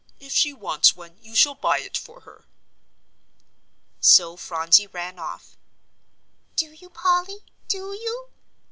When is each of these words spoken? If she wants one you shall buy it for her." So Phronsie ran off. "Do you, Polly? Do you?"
If 0.19 0.31
she 0.33 0.51
wants 0.51 0.95
one 0.95 1.19
you 1.21 1.35
shall 1.35 1.53
buy 1.53 1.77
it 1.77 1.95
for 1.95 2.21
her." 2.21 2.43
So 3.99 4.35
Phronsie 4.35 4.87
ran 4.87 5.19
off. 5.19 5.55
"Do 6.55 6.71
you, 6.71 6.89
Polly? 6.89 7.43
Do 7.67 7.93
you?" 7.93 8.31